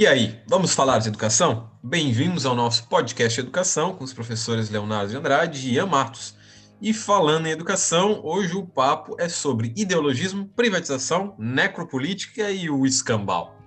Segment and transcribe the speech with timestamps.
[0.00, 1.72] E aí, vamos falar de educação?
[1.82, 6.36] Bem-vindos ao nosso podcast Educação com os professores Leonardo de Andrade e Ian Matos.
[6.80, 13.58] E falando em educação, hoje o papo é sobre ideologismo, privatização, necropolítica e o escambau.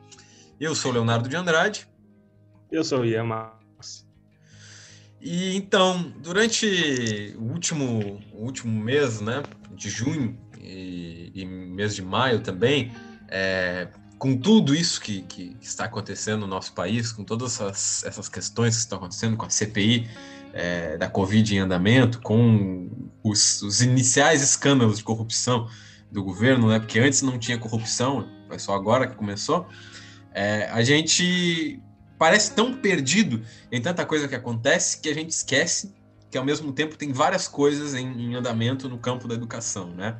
[0.57, 1.85] Eu sou Leonardo de Andrade.
[2.71, 4.07] Eu sou o Ian Matos.
[5.19, 12.01] E então, durante o último, o último mês, né, de junho e, e mês de
[12.01, 12.89] maio também,
[13.27, 13.89] é,
[14.21, 18.75] com tudo isso que, que, está acontecendo no nosso país, com todas essas, essas questões
[18.75, 20.07] que estão acontecendo com a CPI
[20.53, 22.87] é, da Covid em andamento, com
[23.23, 25.67] os, os, iniciais escândalos de corrupção
[26.11, 26.77] do governo, né?
[26.77, 29.67] Porque antes não tinha corrupção, foi só agora que começou.
[30.31, 31.81] É, a gente
[32.19, 35.95] parece tão perdido em tanta coisa que acontece que a gente esquece
[36.29, 40.15] que ao mesmo tempo tem várias coisas em, em andamento no campo da educação, né?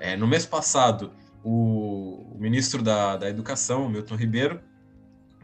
[0.00, 1.12] É, no mês passado
[1.44, 4.60] o, o ministro da, da Educação, Milton Ribeiro,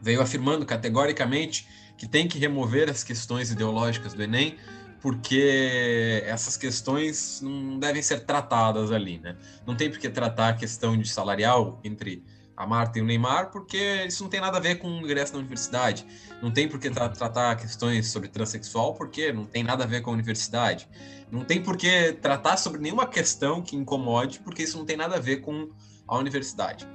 [0.01, 4.57] veio afirmando categoricamente que tem que remover as questões ideológicas do Enem,
[4.99, 9.35] porque essas questões não devem ser tratadas ali, né?
[9.65, 12.23] Não tem por que tratar a questão de salarial entre
[12.55, 15.33] a Marta e o Neymar, porque isso não tem nada a ver com o ingresso
[15.33, 16.05] na universidade.
[16.41, 20.01] Não tem por que tra tratar questões sobre transexual, porque não tem nada a ver
[20.01, 20.87] com a universidade.
[21.31, 25.15] Não tem por que tratar sobre nenhuma questão que incomode, porque isso não tem nada
[25.15, 25.69] a ver com
[26.07, 26.87] a universidade.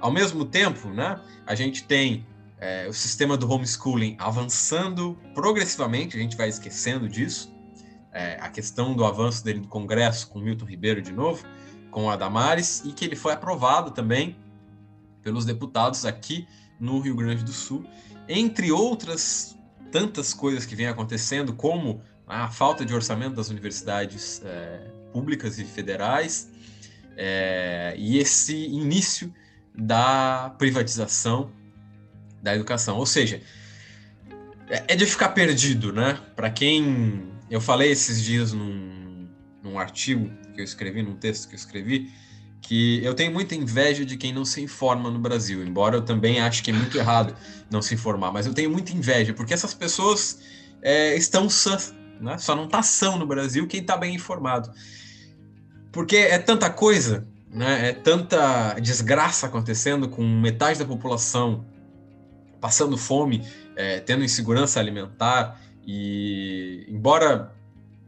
[0.00, 2.26] Ao mesmo tempo, né, a gente tem
[2.58, 7.52] é, o sistema do homeschooling avançando progressivamente, a gente vai esquecendo disso.
[8.12, 11.44] É, a questão do avanço dele do Congresso com Milton Ribeiro de novo,
[11.90, 14.36] com a Damares, e que ele foi aprovado também
[15.22, 16.46] pelos deputados aqui
[16.78, 17.84] no Rio Grande do Sul,
[18.28, 19.56] entre outras
[19.90, 25.64] tantas coisas que vêm acontecendo, como a falta de orçamento das universidades é, públicas e
[25.64, 26.50] federais,
[27.16, 29.32] é, e esse início
[29.74, 31.50] da privatização
[32.42, 32.96] da educação.
[32.96, 33.40] Ou seja,
[34.68, 36.18] é, é de ficar perdido, né?
[36.34, 37.30] Para quem.
[37.50, 39.28] Eu falei esses dias num,
[39.62, 42.10] num artigo que eu escrevi, num texto que eu escrevi,
[42.62, 46.40] que eu tenho muita inveja de quem não se informa no Brasil, embora eu também
[46.40, 47.34] ache que é muito errado
[47.70, 50.40] não se informar, mas eu tenho muita inveja, porque essas pessoas
[50.80, 52.38] é, estão sãs, né?
[52.38, 54.70] só não está são no Brasil quem está bem informado.
[55.92, 57.90] Porque é tanta coisa, né?
[57.90, 61.66] é tanta desgraça acontecendo com metade da população
[62.58, 63.44] passando fome,
[63.76, 67.52] é, tendo insegurança alimentar, e embora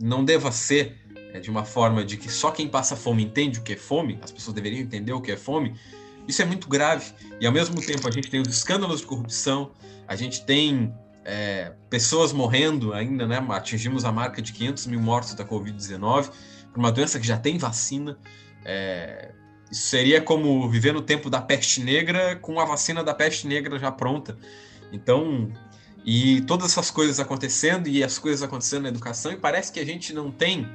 [0.01, 0.97] não deva ser
[1.35, 4.19] é, de uma forma de que só quem passa fome entende o que é fome,
[4.23, 5.75] as pessoas deveriam entender o que é fome,
[6.27, 7.13] isso é muito grave.
[7.41, 9.73] E ao mesmo tempo a gente tem os escândalos de corrupção,
[10.07, 13.45] a gente tem é, pessoas morrendo ainda, né?
[13.51, 16.31] Atingimos a marca de 500 mil mortos da Covid-19
[16.75, 18.19] por uma doença que já tem vacina.
[18.65, 19.31] É,
[19.71, 23.79] isso seria como viver no tempo da peste negra com a vacina da peste negra
[23.79, 24.37] já pronta.
[24.93, 25.51] Então,
[26.05, 29.87] e todas essas coisas acontecendo e as coisas acontecendo na educação, e parece que a
[29.87, 30.69] gente não tem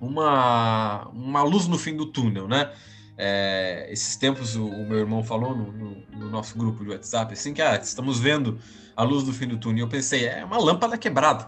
[0.00, 2.72] uma, uma luz no fim do túnel, né?
[3.18, 7.34] É, esses tempos o, o, meu irmão falou no, no, no, nosso grupo de WhatsApp
[7.34, 8.58] assim que ah, estamos vendo
[8.96, 9.84] a luz do fim do túnel.
[9.84, 11.46] Eu pensei é uma lâmpada quebrada,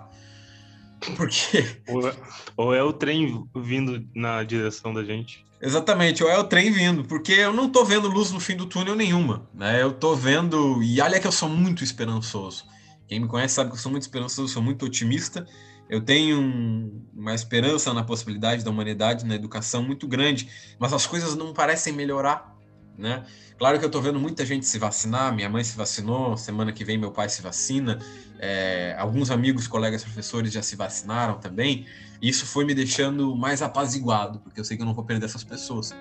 [1.17, 2.15] porque ou é,
[2.57, 5.45] ou é o trem vindo na direção da gente.
[5.61, 8.67] Exatamente, ou é o trem vindo, porque eu não tô vendo luz no fim do
[8.67, 9.83] túnel nenhuma, né?
[9.83, 12.65] Eu tô vendo e olha que eu sou muito esperançoso.
[13.07, 15.47] Quem me conhece sabe que eu sou muito esperançoso, sou muito otimista
[15.89, 20.49] eu tenho um, uma esperança na possibilidade da humanidade na educação muito grande,
[20.79, 22.54] mas as coisas não parecem melhorar,
[22.97, 23.25] né?
[23.59, 26.85] Claro que eu estou vendo muita gente se vacinar, minha mãe se vacinou, semana que
[26.85, 27.99] vem meu pai se vacina,
[28.39, 31.87] é, alguns amigos, colegas, professores já se vacinaram também,
[32.21, 35.27] e isso foi me deixando mais apaziguado, porque eu sei que eu não vou perder
[35.27, 35.95] essas pessoas.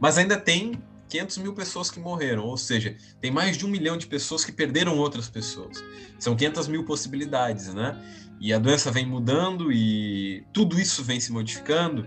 [0.00, 3.96] Mas ainda tem 500 mil pessoas que morreram, ou seja, tem mais de um milhão
[3.96, 5.82] de pessoas que perderam outras pessoas.
[6.18, 7.96] São 500 mil possibilidades, né?
[8.40, 12.06] E a doença vem mudando e tudo isso vem se modificando.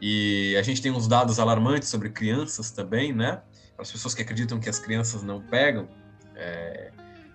[0.00, 3.42] E a gente tem uns dados alarmantes sobre crianças também, né?
[3.78, 5.88] As pessoas que acreditam que as crianças não pegam,
[6.34, 6.90] é,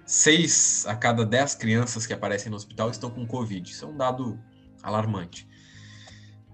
[0.06, 3.70] seis a cada dez crianças que aparecem no hospital estão com Covid.
[3.70, 4.40] Isso é um dado
[4.82, 5.48] alarmante.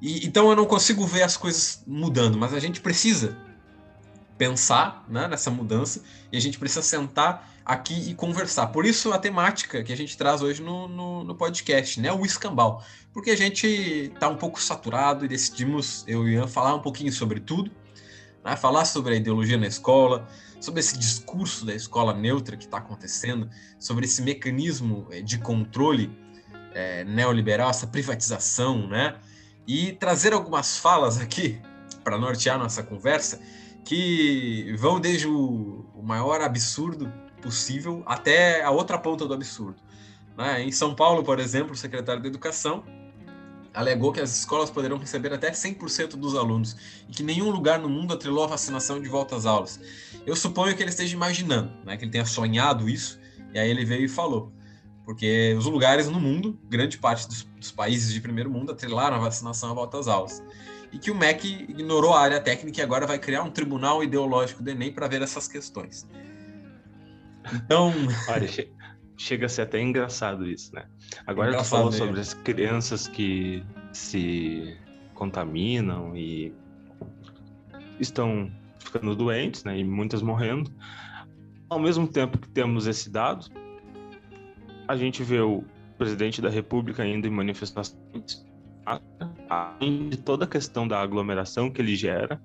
[0.02, 3.36] E, então eu não consigo ver as coisas mudando, mas a gente precisa
[4.38, 6.02] pensar né, nessa mudança
[6.32, 8.68] e a gente precisa sentar aqui e conversar.
[8.68, 12.26] Por isso a temática que a gente traz hoje no, no, no podcast, né, o
[12.26, 16.82] escambau, porque a gente está um pouco saturado e decidimos, eu e Ian, falar um
[16.82, 17.70] pouquinho sobre tudo,
[18.44, 20.28] né, falar sobre a ideologia na escola,
[20.60, 23.50] sobre esse discurso da escola neutra que está acontecendo,
[23.80, 26.18] sobre esse mecanismo eh, de controle
[26.74, 29.18] é, neoliberal, essa privatização, né,
[29.68, 31.62] e trazer algumas falas aqui
[32.04, 33.40] para nortear nossa conversa
[33.84, 39.78] que vão desde o, o maior absurdo possível até a outra ponta do absurdo.
[40.38, 40.64] Né?
[40.64, 42.84] Em São Paulo, por exemplo, o secretário da Educação
[43.80, 46.76] alegou que as escolas poderão receber até 100% dos alunos
[47.08, 49.80] e que nenhum lugar no mundo atrelou a vacinação de volta às aulas.
[50.26, 53.18] Eu suponho que ele esteja imaginando, né, que ele tenha sonhado isso,
[53.54, 54.52] e aí ele veio e falou.
[55.06, 59.20] Porque os lugares no mundo, grande parte dos, dos países de primeiro mundo, atrelaram a
[59.20, 60.44] vacinação à volta às aulas.
[60.92, 64.62] E que o MEC ignorou a área técnica e agora vai criar um tribunal ideológico
[64.62, 66.06] do Enem para ver essas questões.
[67.54, 67.94] Então.
[68.28, 68.48] Olha,
[69.20, 70.86] chega a ser até engraçado isso, né?
[71.28, 72.06] Agora engraçado tu falou mesmo.
[72.06, 74.78] sobre as crianças que se
[75.14, 76.54] contaminam e
[78.00, 78.50] estão
[78.80, 79.78] ficando doentes, né?
[79.78, 80.72] E muitas morrendo.
[81.70, 83.46] Ao mesmo tempo que temos esse dado,
[84.88, 85.66] a gente vê o
[85.98, 88.48] presidente da República indo em manifestações,
[89.50, 92.42] além de toda a questão da aglomeração que ele gera,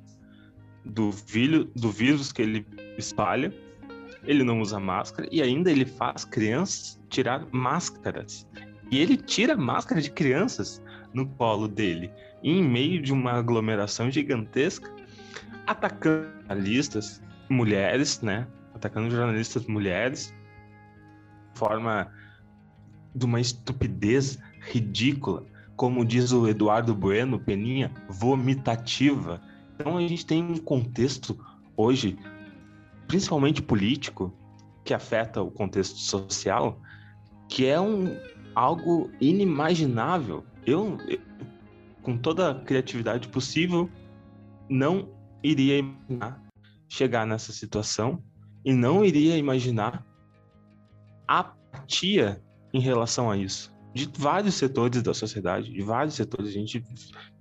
[0.85, 2.67] do, vilho, do vírus que ele
[2.99, 3.55] espalha,
[4.26, 8.47] ele não usa máscara e ainda ele faz crianças tirar máscaras.
[8.91, 10.82] E ele tira máscara de crianças
[11.12, 12.11] no colo dele,
[12.43, 14.93] em meio de uma aglomeração gigantesca,
[15.67, 18.47] atacando jornalistas, mulheres, né?
[18.75, 20.35] Atacando jornalistas mulheres,
[21.55, 22.11] forma
[23.15, 25.44] de uma estupidez ridícula,
[25.77, 29.41] como diz o Eduardo Bueno, Peninha, vomitativa.
[29.75, 31.38] Então a gente tem um contexto
[31.77, 32.19] hoje
[33.06, 34.33] principalmente político,
[34.85, 36.81] que afeta o contexto social,
[37.49, 38.17] que é um
[38.55, 40.45] algo inimaginável.
[40.67, 41.19] Eu, eu
[42.03, 43.91] com toda a criatividade possível,
[44.69, 45.09] não
[45.43, 46.43] iria imaginar
[46.89, 48.23] chegar nessa situação
[48.65, 50.06] e não iria imaginar
[51.27, 52.43] apatia
[52.73, 53.75] em relação a isso.
[53.93, 56.85] De vários setores da sociedade, de vários setores, a gente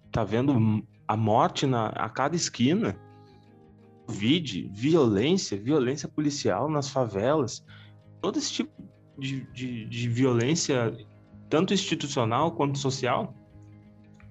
[0.06, 2.95] está vendo a morte na, a cada esquina
[4.05, 7.63] Covid, violência, violência policial nas favelas,
[8.21, 8.71] todo esse tipo
[9.17, 10.95] de, de, de violência,
[11.50, 13.33] tanto institucional quanto social,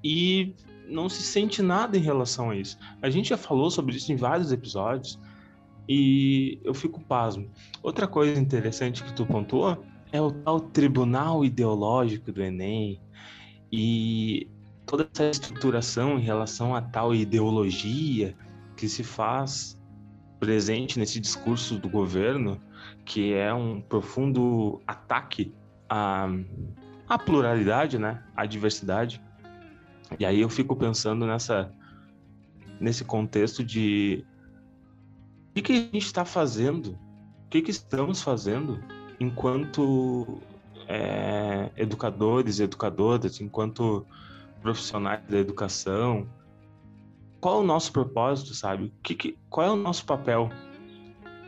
[0.04, 0.54] e
[0.88, 2.78] não se sente nada em relação a isso.
[3.00, 5.18] A gente já falou sobre isso em vários episódios
[5.88, 7.50] e eu fico pasmo.
[7.82, 9.82] Outra coisa interessante que tu pontuou
[10.12, 13.00] é o tal tribunal ideológico do Enem
[13.70, 14.48] e
[14.84, 18.36] toda essa estruturação em relação a tal ideologia
[18.82, 19.80] que se faz
[20.40, 22.60] presente nesse discurso do governo,
[23.04, 25.54] que é um profundo ataque
[25.88, 26.26] à,
[27.08, 29.22] à pluralidade, né, à diversidade.
[30.18, 31.72] E aí eu fico pensando nessa
[32.80, 34.26] nesse contexto de
[35.50, 36.98] o que, que a gente está fazendo,
[37.46, 38.82] o que, que estamos fazendo
[39.20, 40.40] enquanto
[40.88, 44.04] é, educadores e educadoras, enquanto
[44.60, 46.26] profissionais da educação,
[47.42, 48.94] qual é o nosso propósito, sabe?
[49.02, 50.48] Que, que, qual é o nosso papel?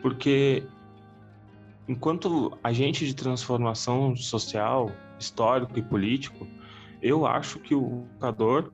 [0.02, 0.66] Porque
[1.88, 6.48] enquanto agente de transformação social, histórico e político,
[7.00, 8.72] eu acho que o educador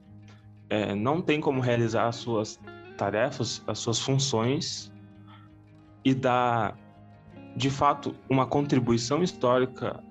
[0.70, 2.58] é, não tem como realizar as suas
[2.96, 4.90] tarefas, as suas funções
[6.02, 6.74] e dar,
[7.54, 10.02] de fato, uma contribuição histórica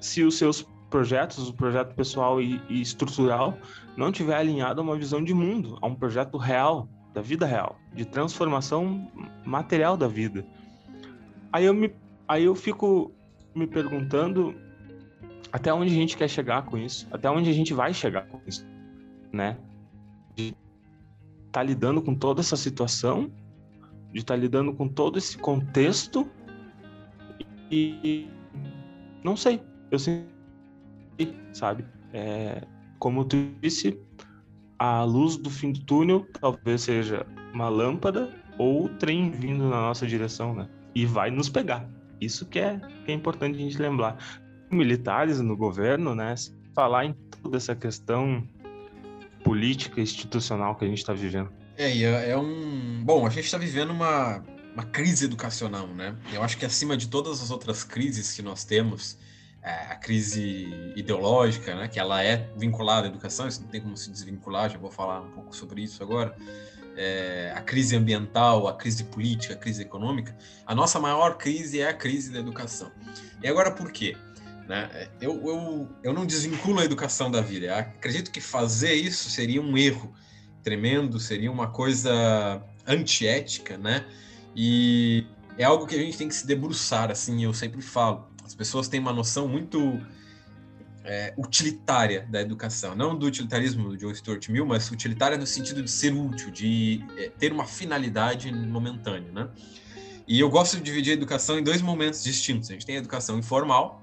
[0.00, 3.56] se os seus projetos, o projeto pessoal e, e estrutural,
[3.96, 7.78] não tiver alinhado a uma visão de mundo, a um projeto real, da vida real,
[7.94, 9.10] de transformação
[9.44, 10.44] material da vida.
[11.50, 11.90] Aí eu, me,
[12.28, 13.10] aí eu fico
[13.54, 14.54] me perguntando
[15.50, 18.38] até onde a gente quer chegar com isso, até onde a gente vai chegar com
[18.46, 18.66] isso,
[19.32, 19.56] né?
[20.34, 20.56] De estar
[21.52, 23.32] tá lidando com toda essa situação,
[24.12, 26.30] de estar tá lidando com todo esse contexto
[27.70, 28.28] e
[29.24, 30.35] não sei, eu sinto
[31.52, 31.84] sabe?
[32.12, 32.62] É,
[32.98, 33.98] como tu disse,
[34.78, 40.06] a luz do fim do túnel talvez seja uma lâmpada ou trem vindo na nossa
[40.06, 40.68] direção, né?
[40.94, 41.88] E vai nos pegar.
[42.20, 44.16] Isso que é, que é importante a gente lembrar.
[44.70, 46.34] Militares no governo, né?
[46.74, 48.46] Falar em toda essa questão
[49.44, 51.50] política institucional que a gente está vivendo.
[51.76, 53.02] É, é, é um.
[53.04, 54.42] Bom, a gente está vivendo uma,
[54.74, 56.16] uma crise educacional, né?
[56.32, 59.18] Eu acho que acima de todas as outras crises que nós temos,
[59.68, 64.10] a crise ideológica, né, que ela é vinculada à educação, isso não tem como se
[64.10, 66.36] desvincular, já vou falar um pouco sobre isso agora,
[66.96, 71.88] é, a crise ambiental, a crise política, a crise econômica, a nossa maior crise é
[71.88, 72.92] a crise da educação.
[73.42, 74.16] E agora por quê?
[74.68, 75.08] Né?
[75.20, 79.60] Eu, eu, eu não desvinculo a educação da vida, eu acredito que fazer isso seria
[79.60, 80.14] um erro
[80.62, 84.04] tremendo, seria uma coisa antiética, né?
[84.54, 85.26] E
[85.58, 88.86] é algo que a gente tem que se debruçar, assim, eu sempre falo as pessoas
[88.86, 90.00] têm uma noção muito
[91.04, 95.82] é, utilitária da educação, não do utilitarismo do John Stuart Mill, mas utilitária no sentido
[95.82, 99.48] de ser útil, de é, ter uma finalidade momentânea, né?
[100.28, 102.70] E eu gosto de dividir a educação em dois momentos distintos.
[102.70, 104.02] A gente tem a educação informal,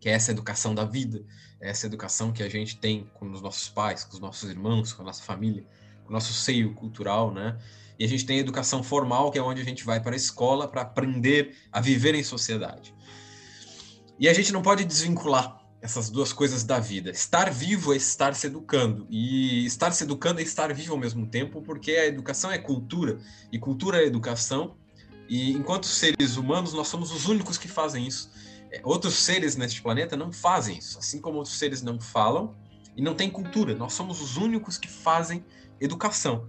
[0.00, 1.24] que é essa educação da vida,
[1.60, 4.92] é essa educação que a gente tem com os nossos pais, com os nossos irmãos,
[4.92, 5.66] com a nossa família,
[6.04, 7.58] com o nosso seio cultural, né?
[7.98, 10.16] E a gente tem a educação formal, que é onde a gente vai para a
[10.16, 12.94] escola para aprender a viver em sociedade.
[14.18, 17.10] E a gente não pode desvincular essas duas coisas da vida.
[17.10, 19.06] Estar vivo é estar se educando.
[19.10, 23.18] E estar se educando é estar vivo ao mesmo tempo, porque a educação é cultura,
[23.52, 24.76] e cultura é educação.
[25.28, 28.30] E enquanto seres humanos, nós somos os únicos que fazem isso.
[28.70, 30.98] É, outros seres neste planeta não fazem isso.
[30.98, 32.54] Assim como outros seres não falam
[32.96, 33.74] e não têm cultura.
[33.74, 35.44] Nós somos os únicos que fazem
[35.80, 36.48] educação.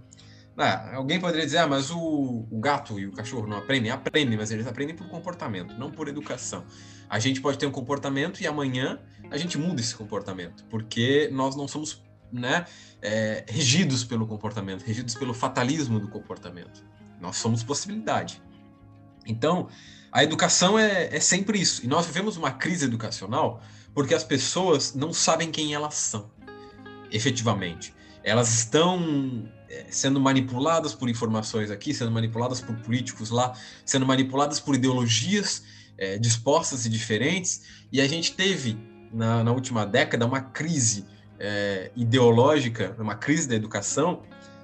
[0.58, 3.90] Ah, alguém poderia dizer, ah, mas o, o, gato e o cachorro não aprendem?
[3.90, 6.64] Aprendem, mas eles aprendem por comportamento, não por educação.
[7.10, 8.98] A gente pode ter um comportamento e amanhã
[9.30, 12.64] a gente muda esse comportamento, porque nós não somos né,
[13.02, 16.82] é, regidos pelo comportamento, regidos pelo fatalismo do comportamento.
[17.20, 18.42] Nós somos possibilidade.
[19.26, 19.68] Então,
[20.10, 21.84] a educação é, é sempre isso.
[21.84, 23.60] E nós vivemos uma crise educacional
[23.92, 26.30] porque as pessoas não sabem quem elas são,
[27.10, 27.94] efetivamente.
[28.22, 29.55] Elas estão é,
[29.90, 33.52] sendo manipuladas por informações aqui, sendo manipuladas por políticos lá,
[33.84, 35.62] sendo manipuladas por ideologias
[35.98, 37.62] é, dispostas e diferentes.
[37.92, 38.78] E a gente teve,
[39.12, 41.06] na, na última década, uma crise
[41.38, 44.22] é, ideológica, uma crise da educação,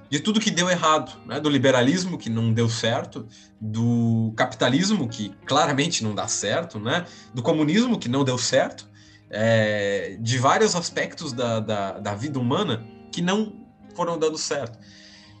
[0.09, 1.39] de tudo que deu errado, né?
[1.39, 3.27] do liberalismo que não deu certo,
[3.59, 7.05] do capitalismo que claramente não dá certo, né?
[7.33, 8.87] do comunismo que não deu certo,
[9.29, 13.62] é, de vários aspectos da, da, da vida humana que não
[13.95, 14.77] foram dando certo.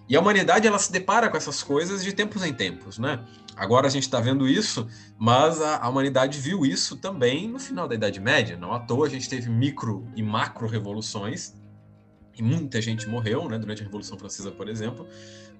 [0.07, 3.23] E a humanidade ela se depara com essas coisas de tempos em tempos, né?
[3.55, 7.87] Agora a gente está vendo isso, mas a, a, humanidade viu isso também no final
[7.87, 8.57] da Idade Média.
[8.57, 11.53] Não à toa a gente teve micro e macro revoluções
[12.35, 13.57] e muita gente morreu, né?
[13.57, 15.07] Durante a Revolução Francesa, por exemplo,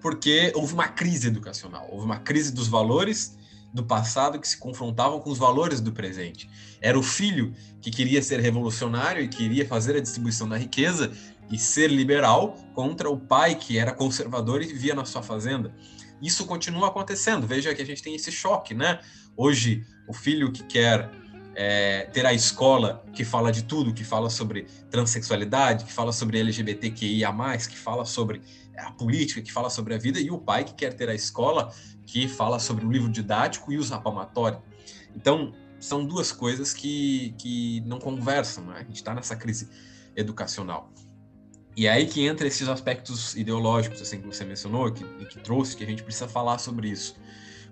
[0.02, 3.38] porque houve uma crise educacional, houve uma crise dos valores
[3.74, 6.50] do passado que se confrontavam com os valores do presente.
[6.80, 11.12] Era o filho que queria ser revolucionário e queria fazer a distribuição da riqueza
[11.52, 15.74] e ser liberal contra o pai que era conservador e vivia na sua fazenda.
[16.22, 17.48] Isso continua acontecendo.
[17.48, 19.00] Veja que a gente tem esse choque, né?
[19.36, 21.10] Hoje, o filho que quer
[21.56, 26.40] é, ter a escola que fala de tudo, que fala sobre transexualidade, que fala sobre
[26.40, 27.32] LGBTQIA+,
[27.70, 28.42] que fala sobre
[28.78, 31.72] a política, que fala sobre a vida, e o pai que quer ter a escola
[32.06, 34.62] que fala sobre o livro didático e o zapamatório.
[35.16, 38.76] Então, são duas coisas que, que não conversam, né?
[38.78, 39.70] A gente está nessa crise
[40.16, 40.92] educacional.
[41.76, 45.76] E é aí que entra esses aspectos ideológicos, assim, que você mencionou, que, que trouxe,
[45.76, 47.16] que a gente precisa falar sobre isso.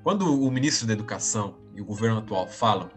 [0.03, 2.89] Quando o ministro da Educação e o governo atual falam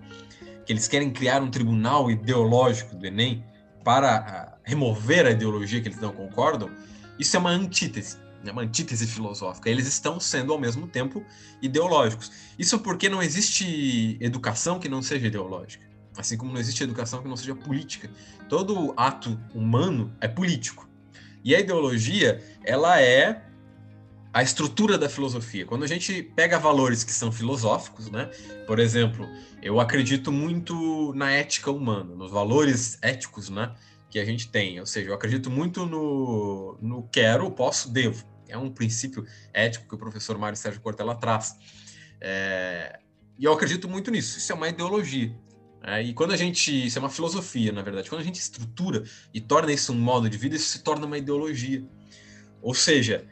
[0.64, 3.44] que eles querem criar um tribunal ideológico do Enem
[3.82, 6.70] para ah, remover a ideologia que eles não concordam,
[7.18, 9.70] isso é uma antítese é uma antítese filosófica.
[9.70, 11.24] Eles estão sendo, ao mesmo tempo,
[11.62, 12.30] ideológicos.
[12.58, 15.84] Isso porque não existe educação que não seja ideológica.
[16.16, 18.10] Assim como não existe educação que não seja política.
[18.48, 20.88] Todo ato humano é político.
[21.42, 23.42] E a ideologia, ela é
[24.32, 25.64] a estrutura da filosofia.
[25.64, 28.30] Quando a gente pega valores que são filosóficos, né?
[28.66, 29.28] Por exemplo,
[29.64, 33.74] eu acredito muito na ética humana, nos valores éticos, né?
[34.10, 34.78] Que a gente tem.
[34.78, 39.94] Ou seja, eu acredito muito no, no quero, posso, devo é um princípio ético que
[39.94, 41.56] o professor Mário Sérgio Cortella traz.
[42.20, 43.00] É,
[43.38, 44.38] e eu acredito muito nisso.
[44.38, 45.34] Isso é uma ideologia.
[45.82, 46.86] É, e quando a gente.
[46.86, 48.08] Isso é uma filosofia, na verdade.
[48.08, 49.02] Quando a gente estrutura
[49.32, 51.84] e torna isso um modo de vida, isso se torna uma ideologia.
[52.62, 53.26] Ou seja,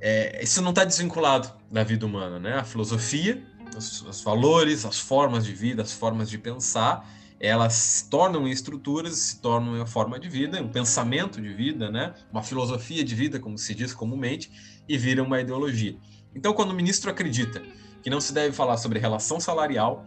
[0.00, 2.54] é, isso não está desvinculado da vida humana, né?
[2.54, 3.46] A filosofia,
[3.76, 7.06] os, os valores, as formas de vida, as formas de pensar
[7.40, 12.12] elas se tornam estruturas, se tornam uma forma de vida, um pensamento de vida, né?
[12.30, 14.52] uma filosofia de vida, como se diz comumente,
[14.86, 15.96] e viram uma ideologia.
[16.34, 17.62] Então, quando o ministro acredita
[18.02, 20.04] que não se deve falar sobre relação salarial,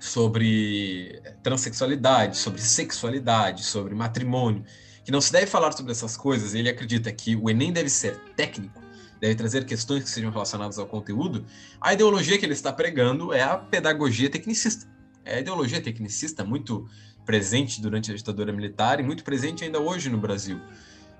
[0.00, 4.64] sobre transexualidade, sobre sexualidade, sobre matrimônio,
[5.04, 8.18] que não se deve falar sobre essas coisas, ele acredita que o Enem deve ser
[8.36, 8.81] técnico,
[9.22, 11.46] deve trazer questões que sejam relacionadas ao conteúdo,
[11.80, 14.90] a ideologia que ele está pregando é a pedagogia tecnicista
[15.24, 16.88] é a ideologia tecnicista muito
[17.24, 20.60] presente durante a ditadura militar e muito presente ainda hoje no Brasil.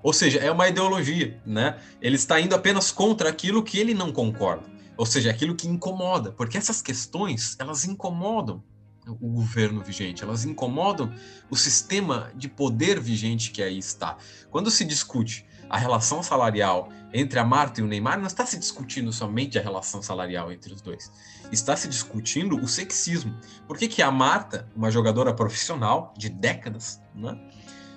[0.02, 1.78] Ou seja, é uma ideologia, né?
[2.00, 4.66] Ele está indo apenas contra aquilo que ele não concorda,
[4.96, 8.60] ou seja, aquilo que incomoda, porque essas questões, elas incomodam
[9.06, 11.14] o governo vigente, elas incomodam
[11.48, 14.16] o sistema de poder vigente que aí está.
[14.50, 18.56] Quando se discute a relação salarial entre a Marta e o Neymar, não está se
[18.58, 21.10] discutindo somente a relação salarial entre os dois
[21.54, 23.34] está se discutindo o sexismo.
[23.66, 27.38] Por que, que a Marta, uma jogadora profissional de décadas, né,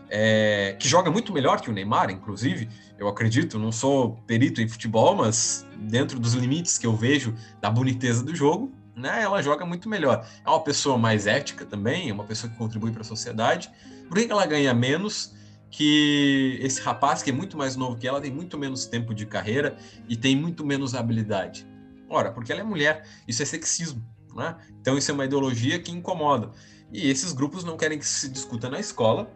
[0.10, 4.68] é, que joga muito melhor que o Neymar, inclusive, eu acredito, não sou perito em
[4.68, 9.66] futebol, mas dentro dos limites que eu vejo da boniteza do jogo, né, ela joga
[9.66, 10.26] muito melhor.
[10.46, 13.70] É uma pessoa mais ética também, é uma pessoa que contribui para a sociedade.
[14.08, 15.34] Por que ela ganha menos
[15.76, 19.26] que esse rapaz, que é muito mais novo que ela, tem muito menos tempo de
[19.26, 19.76] carreira
[20.08, 21.68] e tem muito menos habilidade?
[22.10, 23.06] Ora, porque ela é mulher.
[23.28, 24.02] Isso é sexismo.
[24.34, 24.56] Né?
[24.80, 26.52] Então, isso é uma ideologia que incomoda.
[26.94, 29.30] E esses grupos não querem que se discuta na escola,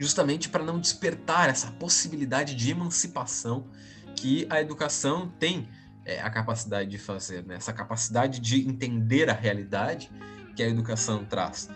[0.00, 3.68] justamente para não despertar essa possibilidade de emancipação
[4.16, 5.68] que a educação tem
[6.04, 7.54] é, a capacidade de fazer, né?
[7.54, 10.10] essa capacidade de entender a realidade
[10.56, 11.70] que a educação traz.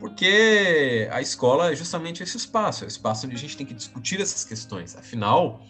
[0.00, 3.74] Porque a escola é justamente esse espaço, é o espaço onde a gente tem que
[3.74, 4.96] discutir essas questões.
[4.96, 5.62] Afinal,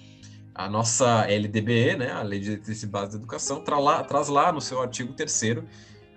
[0.54, 4.28] a nossa LDBE, né, a Lei de Diretrizes e Bases da Educação, traz lá, traz
[4.28, 5.64] lá no seu artigo 3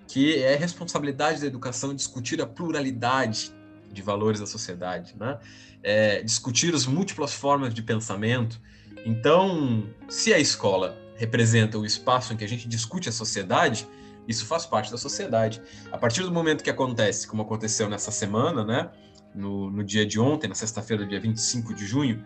[0.08, 3.52] que é responsabilidade da educação discutir a pluralidade
[3.92, 5.40] de valores da sociedade, né?
[5.82, 8.62] É, discutir as múltiplas formas de pensamento.
[9.06, 13.88] Então, se a escola representa o espaço em que a gente discute a sociedade,
[14.28, 15.62] isso faz parte da sociedade.
[15.92, 18.90] A partir do momento que acontece, como aconteceu nessa semana, né,
[19.34, 22.24] no, no dia de ontem, na sexta-feira, dia 25 de junho,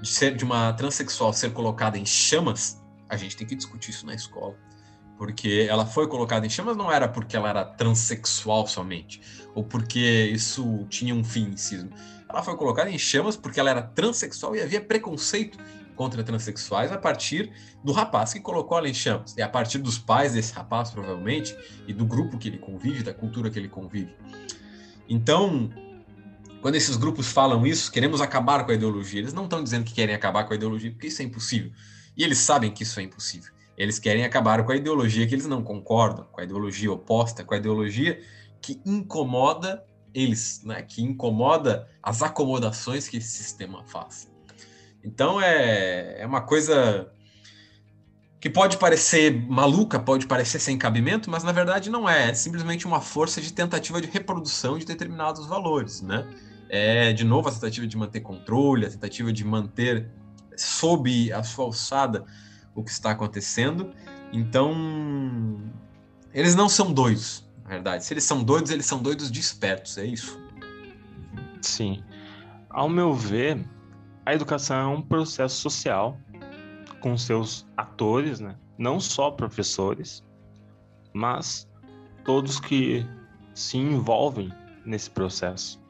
[0.00, 4.06] de ser de uma transexual ser colocada em chamas, a gente tem que discutir isso
[4.06, 4.54] na escola.
[5.16, 9.20] Porque ela foi colocada em chamas não era porque ela era transexual somente,
[9.54, 11.88] ou porque isso tinha um fim em si.
[12.28, 15.58] Ela foi colocada em chamas porque ela era transexual e havia preconceito
[15.98, 17.50] contra transexuais a partir
[17.82, 19.34] do rapaz que colocou ela em chamas.
[19.36, 21.56] E a partir dos pais desse rapaz, provavelmente,
[21.88, 24.14] e do grupo que ele convive, da cultura que ele convive.
[25.08, 25.68] Então,
[26.62, 29.92] quando esses grupos falam isso, queremos acabar com a ideologia, eles não estão dizendo que
[29.92, 31.72] querem acabar com a ideologia, porque isso é impossível.
[32.16, 33.52] E eles sabem que isso é impossível.
[33.76, 37.54] Eles querem acabar com a ideologia que eles não concordam, com a ideologia oposta, com
[37.54, 38.20] a ideologia
[38.60, 40.80] que incomoda eles, né?
[40.82, 44.27] que incomoda as acomodações que esse sistema faz.
[45.02, 47.10] Então é, é uma coisa
[48.40, 52.30] que pode parecer maluca, pode parecer sem cabimento, mas na verdade não é.
[52.30, 56.26] É simplesmente uma força de tentativa de reprodução de determinados valores, né?
[56.68, 60.08] É, de novo, a tentativa de manter controle, a tentativa de manter
[60.56, 62.24] sob a sua alçada
[62.74, 63.92] o que está acontecendo.
[64.32, 65.60] Então,
[66.32, 68.04] eles não são doidos, na verdade.
[68.04, 70.38] Se eles são doidos, eles são doidos de espertos, é isso.
[71.60, 72.04] Sim.
[72.70, 73.64] Ao meu ver,
[74.28, 76.18] a educação é um processo social
[77.00, 78.56] com seus atores, né?
[78.76, 80.22] não só professores,
[81.14, 81.66] mas
[82.26, 83.06] todos que
[83.54, 84.52] se envolvem
[84.84, 85.82] nesse processo.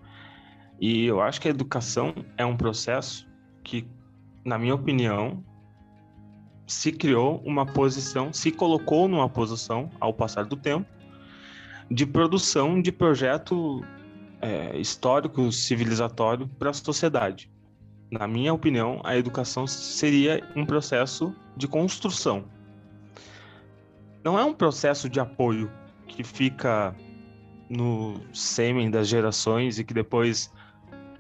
[0.81, 3.29] E eu acho que a educação é um processo
[3.65, 3.85] que,
[4.45, 5.45] na minha opinião,
[6.65, 10.89] se criou uma posição, se colocou numa posição, ao passar do tempo,
[11.91, 13.85] de produção de projeto
[14.41, 17.51] é, histórico, civilizatório para a sociedade
[18.11, 22.45] na minha opinião, a educação seria um processo de construção.
[24.25, 25.71] Não é um processo de apoio
[26.07, 26.95] que fica
[27.69, 30.51] no sêmen das gerações e que depois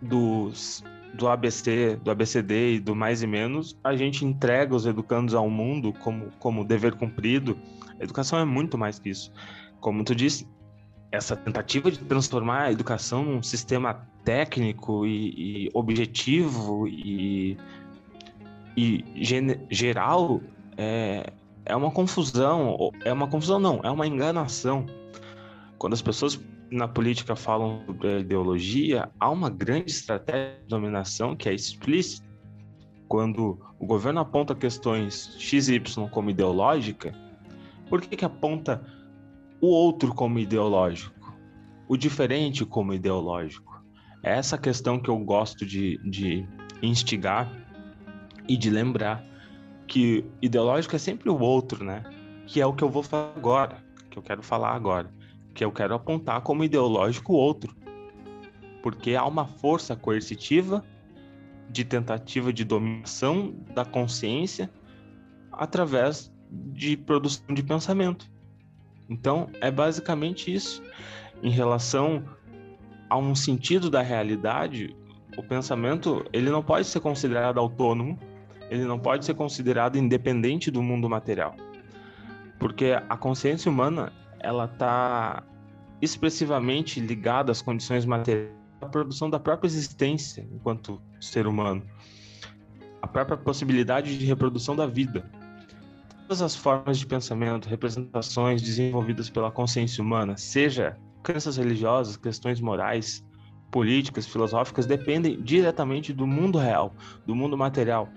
[0.01, 0.83] dos,
[1.14, 5.51] do ABC, do ABCD e do mais e menos, a gente entrega os educandos ao
[5.51, 7.59] mundo como, como dever cumprido.
[8.01, 9.31] A educação é muito mais que isso.
[9.81, 10.48] Como tu disse,
[11.11, 17.57] essa tentativa de transformar a educação num sistema técnico e, e objetivo e,
[18.77, 19.05] e
[19.71, 20.40] geral
[20.77, 21.33] é,
[21.64, 24.87] é uma confusão, é uma confusão não, é uma enganação.
[25.79, 26.38] Quando as pessoas
[26.71, 32.27] na política falam sobre ideologia, há uma grande estratégia de dominação que é explícita.
[33.07, 37.14] Quando o governo aponta questões XY como ideológica,
[37.88, 38.83] por que, que aponta
[39.61, 41.37] o outro como ideológico,
[41.88, 43.83] o diferente como ideológico.
[44.23, 46.47] É essa questão que eu gosto de, de
[46.83, 47.51] instigar
[48.49, 49.25] e de lembrar
[49.87, 52.05] que ideológico é sempre o outro, né?
[52.47, 55.12] Que é o que eu vou falar agora, que eu quero falar agora,
[55.55, 57.75] que eu quero apontar como ideológico o outro.
[58.83, 60.85] Porque há uma força coercitiva
[61.71, 64.71] de tentativa de dominação da consciência
[65.53, 68.31] através de produção de pensamento.
[69.09, 70.83] Então, é basicamente isso.
[71.42, 72.25] Em relação
[73.09, 74.94] a um sentido da realidade,
[75.37, 78.18] o pensamento ele não pode ser considerado autônomo,
[78.68, 81.55] ele não pode ser considerado independente do mundo material,
[82.59, 85.42] porque a consciência humana ela está
[86.03, 91.83] expressivamente ligada às condições materiais da produção da própria existência enquanto ser humano,
[93.01, 95.29] a própria possibilidade de reprodução da vida
[96.29, 103.25] todas as formas de pensamento, representações desenvolvidas pela consciência humana, seja crenças religiosas, questões morais,
[103.71, 106.93] políticas, filosóficas dependem diretamente do mundo real,
[107.27, 108.11] do mundo material,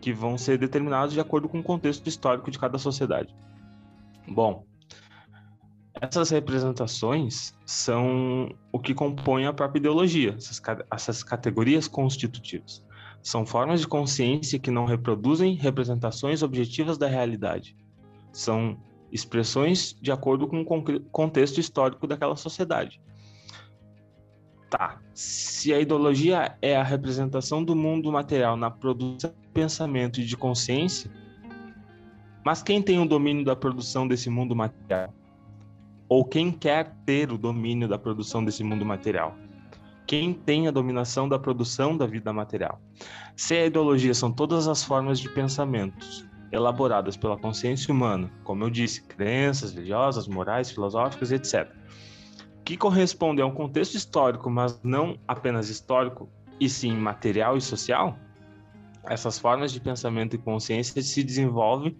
[0.00, 3.34] que vão ser determinados de acordo com o contexto histórico de cada sociedade.
[4.28, 4.64] Bom,
[6.00, 12.84] essas representações são o que compõe a própria ideologia, essas, essas categorias constitutivas.
[13.22, 17.76] São formas de consciência que não reproduzem representações objetivas da realidade.
[18.32, 18.78] São
[19.12, 23.00] expressões de acordo com o contexto histórico daquela sociedade.
[24.70, 30.24] Tá, se a ideologia é a representação do mundo material na produção de pensamento e
[30.24, 31.10] de consciência,
[32.44, 35.12] mas quem tem o domínio da produção desse mundo material?
[36.08, 39.36] Ou quem quer ter o domínio da produção desse mundo material?
[40.06, 42.80] Quem tem a dominação da produção da vida material?
[43.36, 48.70] Se a ideologia são todas as formas de pensamentos elaboradas pela consciência humana, como eu
[48.70, 51.70] disse, crenças religiosas, morais, filosóficas, etc.,
[52.64, 58.18] que correspondem a um contexto histórico, mas não apenas histórico, e sim material e social,
[59.04, 61.96] essas formas de pensamento e consciência se desenvolvem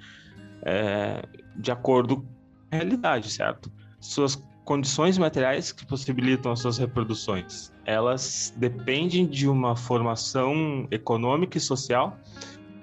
[0.62, 1.22] é,
[1.56, 2.28] de acordo com
[2.70, 3.72] a realidade, certo?
[3.98, 4.36] Suas
[4.70, 12.16] condições materiais que possibilitam as suas reproduções, elas dependem de uma formação econômica e social.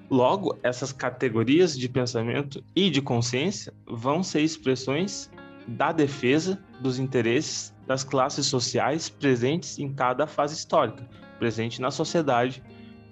[0.10, 5.32] Logo, essas categorias de pensamento e de consciência vão ser expressões
[5.65, 11.08] da defesa dos interesses das classes sociais presentes em cada fase histórica,
[11.39, 12.62] presente na sociedade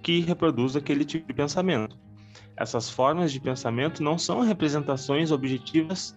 [0.03, 1.97] que reproduz aquele tipo de pensamento.
[2.57, 6.13] Essas formas de pensamento não são representações objetivas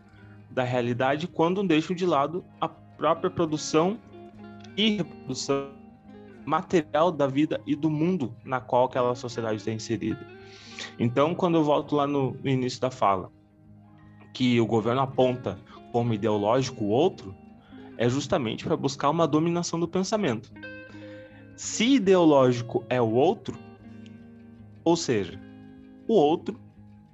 [0.50, 3.98] da realidade quando deixam de lado a própria produção
[4.76, 5.70] e reprodução
[6.44, 10.26] material da vida e do mundo na qual aquela sociedade está inserida.
[10.98, 13.30] Então, quando eu volto lá no, no início da fala,
[14.32, 15.58] que o governo aponta
[15.92, 17.34] como ideológico o outro,
[17.96, 20.50] é justamente para buscar uma dominação do pensamento.
[21.56, 23.58] Se ideológico é o outro,
[24.84, 25.38] ou seja,
[26.06, 26.58] o outro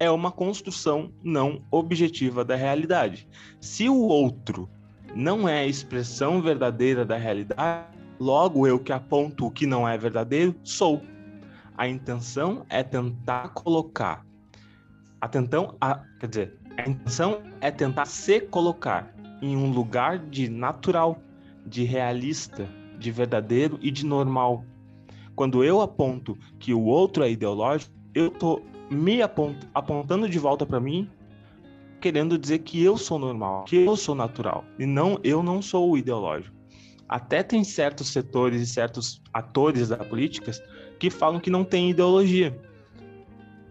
[0.05, 3.27] é uma construção não objetiva da realidade.
[3.61, 4.69] Se o outro
[5.15, 7.89] não é a expressão verdadeira da realidade,
[8.21, 11.01] logo eu que aponto o que não é verdadeiro sou.
[11.77, 14.25] A intenção é tentar colocar.
[15.21, 15.31] A
[15.81, 21.19] a, quer dizer, a intenção é tentar se colocar em um lugar de natural,
[21.67, 24.65] de realista, de verdadeiro e de normal.
[25.35, 28.61] Quando eu aponto que o outro é ideológico, eu tô
[28.95, 31.11] me apont apontando de volta para mim,
[32.01, 35.91] querendo dizer que eu sou normal, que eu sou natural e não eu não sou
[35.91, 36.55] o ideológico.
[37.09, 40.53] Até tem certos setores e certos atores da política
[40.99, 42.59] que falam que não tem ideologia,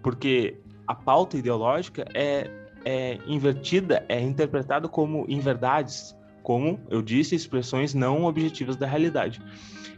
[0.04, 2.50] porque a pauta ideológica é
[2.86, 9.42] é invertida, é interpretado como inverdades, como eu disse, expressões não objetivas da realidade.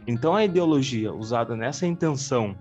[0.06, 2.56] Então a ideologia usada nessa intenção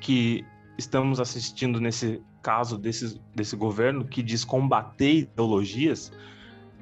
[0.00, 0.44] que
[0.78, 6.10] estamos assistindo nesse caso desse, desse governo que diz combater ideologias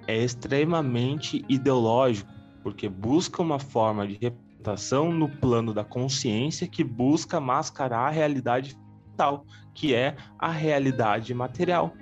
[0.07, 2.31] é extremamente ideológico,
[2.63, 8.77] porque busca uma forma de representação no plano da consciência que busca mascarar a realidade
[9.17, 11.93] tal, que é a realidade material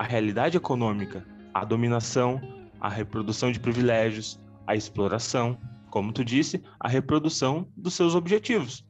[0.00, 2.40] a realidade econômica, a dominação,
[2.80, 5.58] a reprodução de privilégios, a exploração,
[5.90, 8.82] como tu disse, a reprodução dos seus objetivos.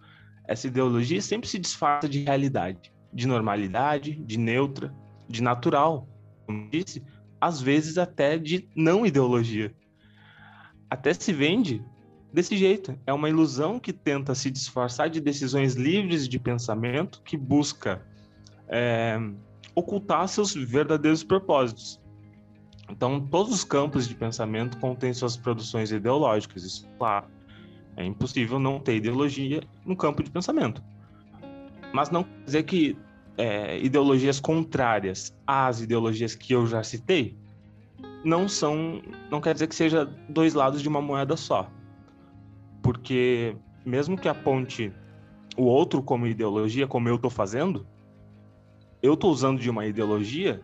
[0.50, 4.92] Essa ideologia sempre se disfarça de realidade, de normalidade, de neutra,
[5.28, 6.08] de natural,
[6.44, 7.04] como disse,
[7.40, 9.72] às vezes até de não ideologia.
[10.90, 11.80] Até se vende
[12.32, 12.98] desse jeito.
[13.06, 18.04] É uma ilusão que tenta se disfarçar de decisões livres de pensamento, que busca
[18.66, 19.20] é,
[19.72, 22.00] ocultar seus verdadeiros propósitos.
[22.90, 27.28] Então, todos os campos de pensamento contêm suas produções ideológicas, isso claro.
[27.96, 30.82] É impossível não ter ideologia no campo de pensamento.
[31.92, 32.96] Mas não quer dizer que
[33.36, 37.36] é, ideologias contrárias às ideologias que eu já citei
[38.24, 39.00] não são,
[39.30, 41.70] não quer dizer que seja dois lados de uma moeda só.
[42.82, 44.92] Porque mesmo que aponte
[45.56, 47.86] o outro como ideologia, como eu estou fazendo,
[49.02, 50.60] eu estou usando de uma ideologia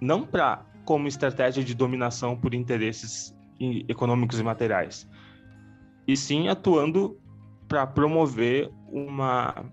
[0.00, 3.34] não para como estratégia de dominação por interesses
[3.88, 5.08] econômicos e materiais,
[6.08, 7.20] e sim atuando
[7.68, 9.70] para promover uma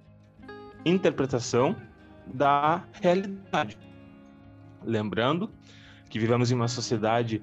[0.85, 1.73] interpretação
[2.27, 3.77] da realidade.
[4.83, 5.49] Lembrando
[6.09, 7.41] que vivemos em uma sociedade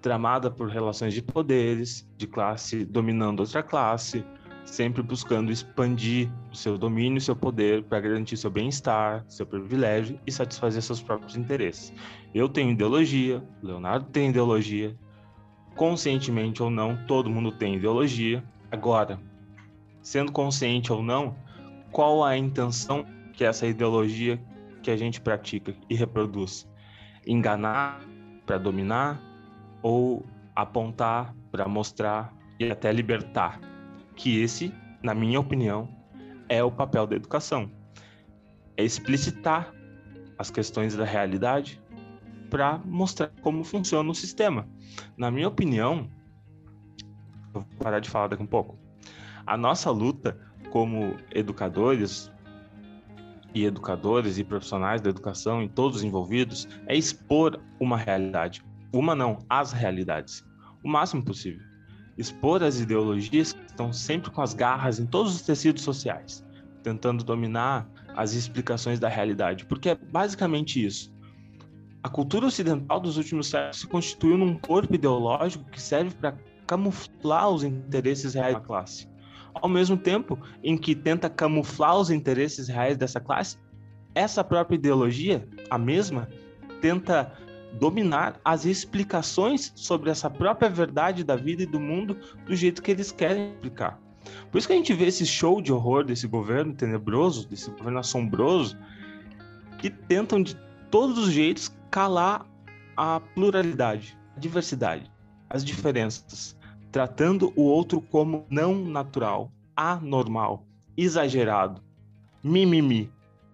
[0.00, 4.24] tramada por relações de poderes, de classe dominando outra classe,
[4.64, 10.30] sempre buscando expandir o seu domínio, seu poder para garantir seu bem-estar, seu privilégio e
[10.30, 11.92] satisfazer seus próprios interesses.
[12.32, 14.96] Eu tenho ideologia, Leonardo tem ideologia,
[15.78, 19.18] conscientemente ou não, todo mundo tem ideologia, Agora,
[20.02, 21.34] sendo consciente ou não,
[21.90, 24.38] qual a intenção que essa ideologia
[24.82, 26.68] que a gente pratica e reproduz?
[27.26, 28.00] Enganar
[28.44, 29.20] para dominar
[29.82, 33.58] ou apontar para mostrar e até libertar?
[34.14, 35.88] Que esse, na minha opinião,
[36.46, 37.70] é o papel da educação.
[38.76, 39.72] É explicitar
[40.38, 41.80] as questões da realidade
[42.50, 44.68] para mostrar como funciona o sistema.
[45.16, 46.08] Na minha opinião,
[47.52, 48.78] vou parar de falar daqui um pouco.
[49.46, 50.38] A nossa luta
[50.70, 52.30] como educadores
[53.54, 58.62] e educadores e profissionais da educação e todos envolvidos é expor uma realidade.
[58.92, 60.44] Uma não, as realidades.
[60.82, 61.66] O máximo possível.
[62.16, 66.44] Expor as ideologias que estão sempre com as garras em todos os tecidos sociais,
[66.82, 71.14] tentando dominar as explicações da realidade, porque é basicamente isso.
[72.02, 77.50] A cultura ocidental dos últimos séculos se constituiu num corpo ideológico que serve para camuflar
[77.50, 79.08] os interesses reais da classe.
[79.54, 83.58] Ao mesmo tempo em que tenta camuflar os interesses reais dessa classe,
[84.14, 86.28] essa própria ideologia, a mesma,
[86.80, 87.32] tenta
[87.80, 92.92] dominar as explicações sobre essa própria verdade da vida e do mundo do jeito que
[92.92, 94.00] eles querem explicar.
[94.50, 97.98] Por isso que a gente vê esse show de horror desse governo tenebroso, desse governo
[97.98, 98.78] assombroso,
[99.78, 100.56] que tentam de
[100.90, 102.46] todos os jeitos calar
[102.96, 105.10] a pluralidade, a diversidade,
[105.48, 106.56] as diferenças,
[106.90, 111.82] tratando o outro como não natural, anormal, exagerado,
[112.42, 113.12] mimimi,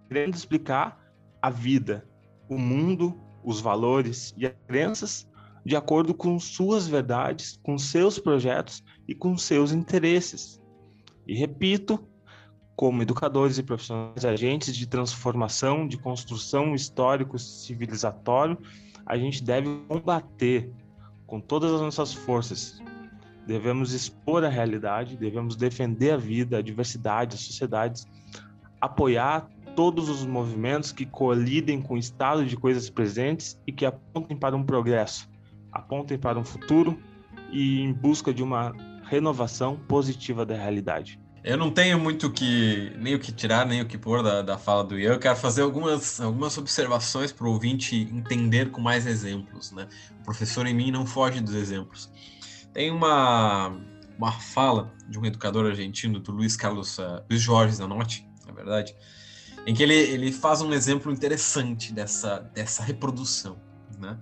[0.09, 0.99] querendo explicar
[1.43, 2.09] a vida,
[2.49, 5.29] o mundo, os valores e as crenças
[5.65, 10.61] de acordo com suas verdades, com seus projetos e com seus interesses.
[11.27, 12.07] E repito,
[12.77, 18.59] como educadores e profissionais, agentes de transformação, de construção histórico civilizatório,
[19.07, 20.71] a gente deve combater
[21.27, 22.83] com todas as nossas forças.
[23.47, 28.07] Devemos expor a realidade, devemos defender a vida, a diversidade, as sociedades,
[28.81, 34.37] apoiar todos os movimentos que colidem com o estado de coisas presentes e que apontem
[34.37, 35.29] para um progresso,
[35.71, 36.99] apontem para um futuro
[37.51, 38.73] e em busca de uma
[39.05, 41.24] renovação positiva da realidade.
[41.45, 44.57] Eu não tenho muito que nem o que tirar, nem o que pôr da, da
[44.57, 45.13] fala do Ian.
[45.13, 49.71] Eu quero fazer algumas, algumas observações para o ouvinte entender com mais exemplos.
[49.71, 49.87] Né?
[50.23, 52.11] O professor em mim não foge dos exemplos.
[52.73, 53.79] Tem uma,
[54.17, 58.97] uma fala de um educador argentino, do Luiz Carlos uh, Luiz Jorge Zanotti, na verdade,
[59.67, 63.61] em que ele, ele faz um exemplo interessante dessa, dessa reprodução.
[63.99, 64.17] Né?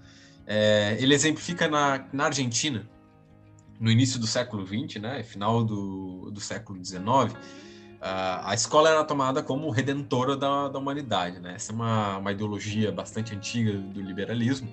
[0.45, 2.85] É, ele exemplifica na, na Argentina,
[3.83, 7.03] no início do século XX, né, final do, do século XIX,
[8.01, 11.41] a escola era tomada como redentora da, da humanidade.
[11.41, 11.55] Né?
[11.57, 14.73] Essa é uma, uma ideologia bastante antiga do liberalismo,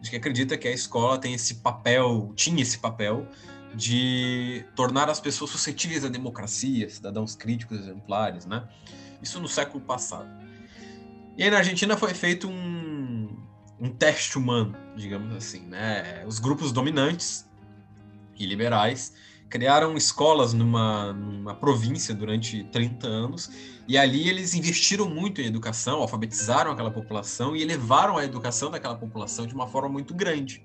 [0.00, 3.28] de que acredita que a escola tem esse papel, tinha esse papel
[3.74, 8.66] de tornar as pessoas suscetíveis à democracia, cidadãos críticos exemplares, né?
[9.22, 10.28] Isso no século passado.
[11.36, 13.28] E aí na Argentina foi feito um,
[13.78, 16.24] um teste humano, digamos assim, né?
[16.26, 17.46] Os grupos dominantes
[18.42, 19.12] e liberais
[19.52, 23.50] criaram escolas numa, numa província durante 30 anos
[23.86, 28.94] e ali eles investiram muito em educação, alfabetizaram aquela população e elevaram a educação daquela
[28.94, 30.64] população de uma forma muito grande.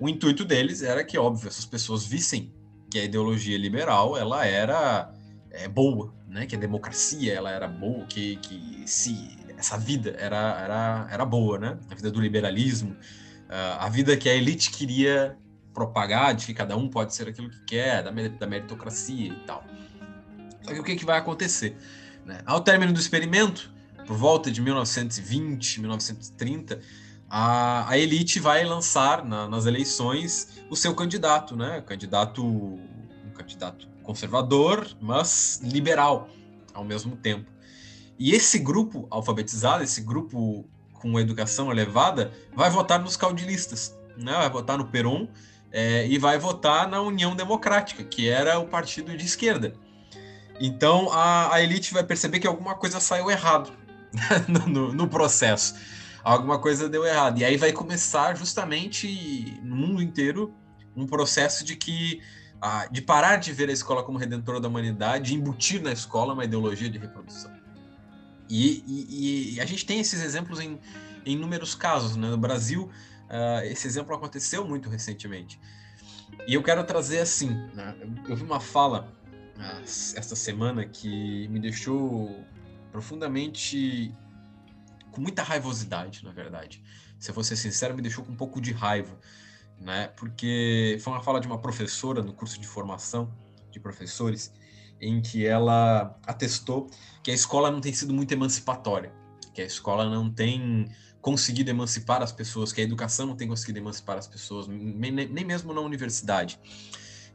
[0.00, 2.50] O intuito deles era que, óbvio, essas pessoas vissem
[2.90, 5.12] que a ideologia liberal ela era
[5.50, 6.46] é, boa, né?
[6.46, 11.58] Que a democracia ela era boa, que, que se essa vida era, era, era boa,
[11.58, 11.78] né?
[11.90, 12.96] A vida do liberalismo,
[13.50, 15.36] a vida que a elite queria
[15.78, 19.62] propagar de que cada um pode ser aquilo que quer, da, meritocracia e tal.
[20.62, 21.76] Só que o que, que vai acontecer?
[22.26, 22.40] Né?
[22.44, 23.72] Ao término do experimento,
[24.04, 26.80] por volta de 1920, 1930,
[27.30, 31.80] a, a elite vai lançar na, nas eleições o seu candidato, né?
[31.82, 36.28] Candidato, um candidato conservador, mas liberal
[36.74, 37.48] ao mesmo tempo.
[38.18, 44.32] E esse grupo alfabetizado, esse grupo com educação elevada, vai votar nos caudilistas, né?
[44.32, 45.28] Vai votar no Peron
[45.72, 49.74] é, e vai votar na União Democrática, que era o partido de esquerda.
[50.60, 53.72] Então a, a elite vai perceber que alguma coisa saiu errado
[54.68, 55.76] no, no, processo.
[56.24, 57.38] Alguma coisa deu errado.
[57.38, 60.54] E aí vai começar justamente no mundo inteiro
[60.96, 62.20] um processo de que
[62.90, 66.90] de parar de ver a escola como redentora da humanidade, embutir na escola uma ideologia
[66.90, 67.52] de reprodução.
[68.50, 70.76] E, e, e a gente tem esses exemplos em,
[71.24, 72.16] em inúmeros casos.
[72.16, 72.28] Né?
[72.28, 72.90] No Brasil,
[73.28, 75.60] Uh, esse exemplo aconteceu muito recentemente.
[76.46, 77.94] E eu quero trazer assim, né?
[78.28, 79.12] eu vi uma fala
[79.56, 82.44] uh, semana que me deixou
[82.90, 84.14] profundamente
[85.10, 86.82] com muita raivosidade, na verdade.
[87.18, 89.18] Se eu vou ser sincero, me deixou com um pouco de raiva,
[89.80, 90.08] né?
[90.16, 93.32] Porque foi uma fala de uma professora no curso de formação
[93.70, 94.52] de professores
[95.00, 96.90] em que ela atestou
[97.22, 99.12] que a escola não tem sido muito emancipatória,
[99.54, 100.88] que a escola não tem
[101.30, 105.12] conseguido emancipar as pessoas, que a educação não tem conseguido emancipar as pessoas, nem,
[105.44, 106.58] mesmo na universidade.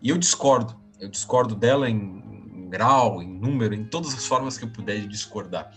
[0.02, 4.58] E eu discordo, eu discordo dela em, em grau, em número, em todas as formas
[4.58, 5.72] que eu puder discordar.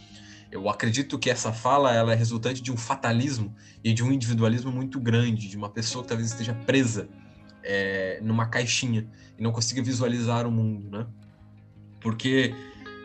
[0.51, 4.73] Eu acredito que essa fala ela é resultante de um fatalismo e de um individualismo
[4.73, 7.11] muito grande, de uma pessoa que talvez esteja presa
[7.63, 9.07] é, numa caixinha
[9.39, 11.07] e não consiga visualizar o mundo, né?
[12.01, 12.55] Porque,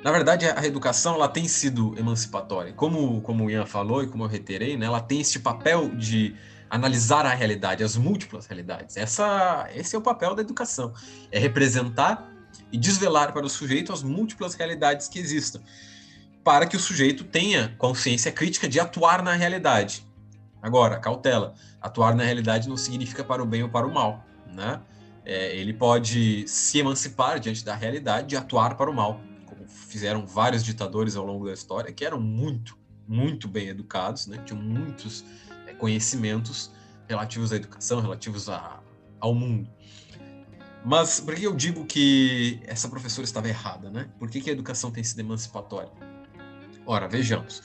[0.03, 2.73] na verdade, a educação ela tem sido emancipatória.
[2.73, 6.35] Como, como o Ian falou e como eu reiterei, né, ela tem esse papel de
[6.69, 8.97] analisar a realidade, as múltiplas realidades.
[8.97, 10.93] Essa, esse é o papel da educação,
[11.31, 12.31] é representar
[12.71, 15.61] e desvelar para o sujeito as múltiplas realidades que existem,
[16.43, 20.07] para que o sujeito tenha consciência crítica de atuar na realidade.
[20.61, 24.79] Agora, cautela, atuar na realidade não significa para o bem ou para o mal, né?
[25.23, 29.21] É, ele pode se emancipar diante da realidade e atuar para o mal,
[29.67, 34.37] fizeram vários ditadores ao longo da história, que eram muito, muito bem educados, né?
[34.45, 35.23] tinham muitos
[35.67, 36.71] é, conhecimentos
[37.07, 38.79] relativos à educação, relativos a,
[39.19, 39.69] ao mundo.
[40.83, 44.09] Mas por que eu digo que essa professora estava errada, né?
[44.17, 45.91] Por que, que a educação tem sido emancipatória?
[46.85, 47.61] Ora, vejamos.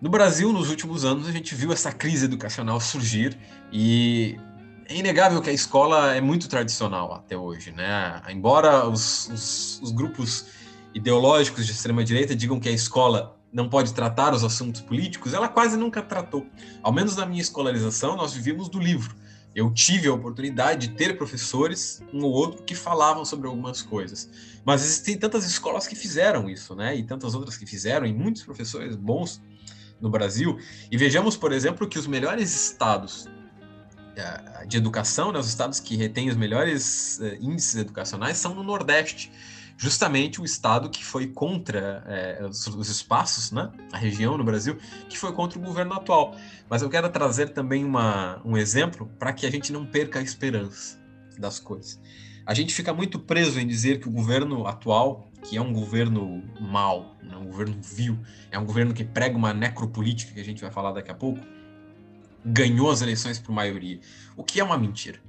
[0.00, 3.36] No Brasil, nos últimos anos, a gente viu essa crise educacional surgir
[3.70, 4.38] e
[4.86, 8.22] é inegável que a escola é muito tradicional até hoje, né?
[8.28, 10.46] Embora os, os, os grupos
[10.94, 15.76] ideológicos de extrema-direita digam que a escola não pode tratar os assuntos políticos, ela quase
[15.76, 16.46] nunca tratou.
[16.82, 19.14] Ao menos na minha escolarização, nós vivíamos do livro.
[19.54, 24.28] Eu tive a oportunidade de ter professores, um ou outro, que falavam sobre algumas coisas.
[24.64, 26.94] Mas existem tantas escolas que fizeram isso, né?
[26.94, 29.40] E tantas outras que fizeram, e muitos professores bons
[30.00, 30.58] no Brasil.
[30.90, 33.26] E vejamos, por exemplo, que os melhores estados
[34.14, 38.64] eh, de educação, né, os estados que retêm os melhores uh, índices educacionais são no
[38.64, 39.30] Nordeste,
[39.78, 44.76] justamente o estado que foi contra é, os, os, espaços, né, a região no Brasil,
[45.08, 46.36] que foi contra o governo atual.
[46.68, 50.22] Mas eu quero trazer também uma, um exemplo para que a gente não perca a
[50.22, 50.98] esperança
[51.38, 52.00] das coisas.
[52.44, 56.42] A gente fica muito preso em dizer que o governo atual, que é um governo
[56.60, 58.18] mau, né, um governo vil,
[58.50, 61.40] é um governo que prega uma necropolítica, que a gente vai falar daqui a pouco,
[62.44, 64.00] ganhou as eleições por maioria,
[64.36, 65.20] o que é uma mentira.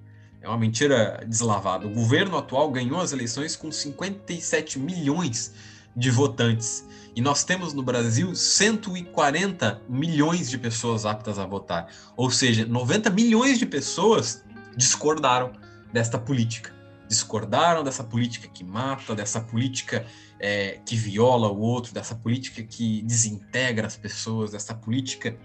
[0.42, 1.86] É uma mentira deslavada.
[1.86, 5.54] O governo atual ganhou as eleições com 57 milhões
[5.96, 6.88] de votantes.
[7.16, 11.88] E nós temos no Brasil 140 milhões de pessoas aptas a votar.
[12.16, 14.44] Ou seja, 90 milhões de pessoas
[14.78, 15.52] discordaram
[15.92, 16.74] desta política.
[17.08, 20.06] Discordaram dessa política que mata, dessa política
[20.40, 25.36] é, que viola o outro, dessa política que desintegra as pessoas, dessa política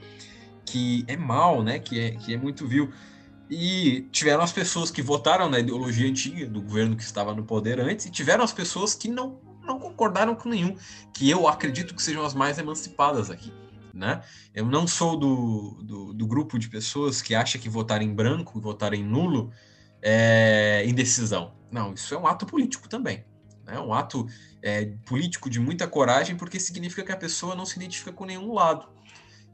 [0.65, 1.79] que é mal, né?
[1.79, 2.93] Que é, que é muito vil.
[3.51, 7.79] E tiveram as pessoas que votaram na ideologia antiga do governo que estava no poder
[7.81, 10.77] antes, e tiveram as pessoas que não, não concordaram com nenhum,
[11.13, 13.53] que eu acredito que sejam as mais emancipadas aqui.
[13.93, 14.23] Né?
[14.53, 18.59] Eu não sou do, do, do grupo de pessoas que acha que votar em branco
[18.59, 19.53] e votar em nulo
[20.03, 21.55] é indecisão.
[21.71, 23.25] Não, isso é um ato político também.
[23.67, 23.81] É né?
[23.81, 24.27] um ato
[24.63, 28.53] é, político de muita coragem, porque significa que a pessoa não se identifica com nenhum
[28.53, 28.89] lado.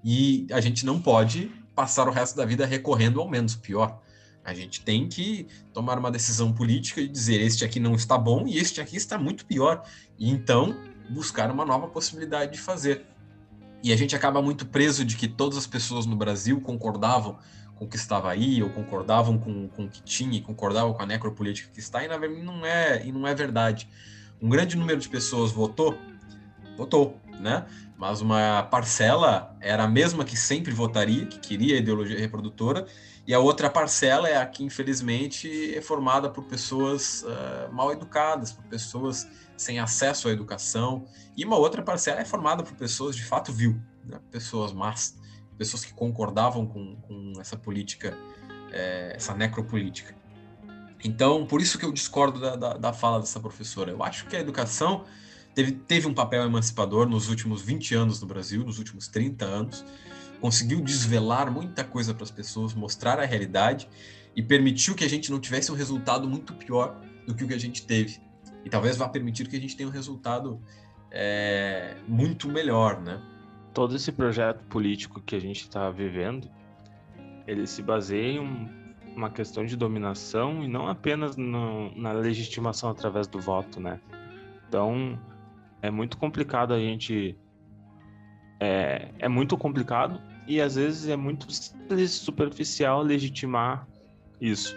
[0.02, 4.02] E a gente não pode passar o resto da vida recorrendo ao menos pior.
[4.44, 8.46] A gente tem que tomar uma decisão política e dizer este aqui não está bom
[8.46, 9.82] e este aqui está muito pior.
[10.18, 10.76] E então
[11.08, 13.06] buscar uma nova possibilidade de fazer.
[13.82, 17.38] E a gente acaba muito preso de que todas as pessoas no Brasil concordavam
[17.76, 21.02] com o que estava aí, ou concordavam com, com o que tinha, e concordavam com
[21.02, 23.88] a necropolítica que está, e na verdade não é, e não é verdade.
[24.38, 25.96] Um grande número de pessoas votou,
[26.76, 27.66] votou, né?
[28.00, 32.86] mas uma parcela era a mesma que sempre votaria, que queria a ideologia reprodutora,
[33.26, 38.52] e a outra parcela é a que, infelizmente, é formada por pessoas uh, mal educadas,
[38.52, 41.04] por pessoas sem acesso à educação,
[41.36, 44.18] e uma outra parcela é formada por pessoas de fato vil, né?
[44.30, 45.18] pessoas más,
[45.58, 48.16] pessoas que concordavam com, com essa política,
[48.72, 50.14] é, essa necropolítica.
[51.04, 53.90] Então, por isso que eu discordo da, da, da fala dessa professora.
[53.90, 55.04] Eu acho que a educação
[55.54, 59.84] teve, teve um papel emancipador nos últimos 20 anos no Brasil, nos últimos 30 anos,
[60.40, 63.88] conseguiu desvelar muita coisa para as pessoas, mostrar a realidade
[64.34, 67.54] e permitiu que a gente não tivesse um resultado muito pior do que o que
[67.54, 68.20] a gente teve.
[68.64, 70.60] E talvez vá permitir que a gente tenha um resultado
[71.10, 73.20] é, muito melhor, né?
[73.72, 76.50] Todo esse projeto político que a gente está vivendo,
[77.46, 78.70] ele se baseia em
[79.14, 84.00] uma questão de dominação e não apenas no, na legitimação através do voto, né?
[84.68, 85.18] Então,
[85.82, 87.36] é muito complicado a gente.
[88.58, 93.86] É, é muito complicado e às vezes é muito simples, superficial legitimar
[94.40, 94.76] isso.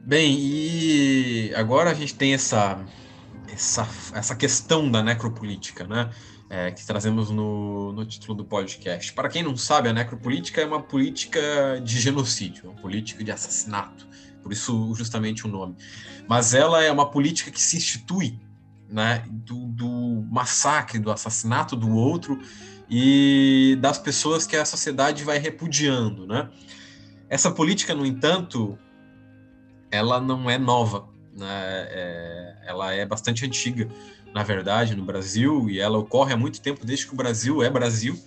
[0.00, 2.84] Bem, e agora a gente tem essa
[3.52, 6.10] essa, essa questão da necropolítica, né?
[6.48, 9.12] É, que trazemos no, no título do podcast.
[9.12, 14.08] Para quem não sabe, a necropolítica é uma política de genocídio, uma política de assassinato,
[14.42, 15.76] por isso justamente o nome.
[16.26, 18.36] Mas ela é uma política que se institui
[18.90, 22.40] né, do, do massacre, do assassinato do outro
[22.88, 26.26] e das pessoas que a sociedade vai repudiando.
[26.26, 26.48] Né?
[27.28, 28.78] Essa política, no entanto,
[29.90, 31.10] ela não é nova
[31.40, 31.86] né?
[31.90, 33.88] É, ela é bastante antiga,
[34.34, 37.70] na verdade, no Brasil, e ela ocorre há muito tempo, desde que o Brasil é
[37.70, 38.18] Brasil,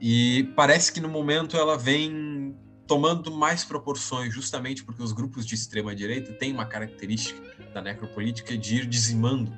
[0.00, 2.54] e parece que no momento ela vem
[2.86, 7.40] tomando mais proporções, justamente porque os grupos de extrema direita têm uma característica
[7.74, 9.52] da necropolítica de ir dizimando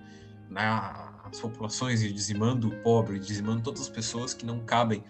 [0.51, 0.62] né,
[1.24, 5.05] as populações, ir dizimando o pobre, dizimando todas as pessoas que não cabem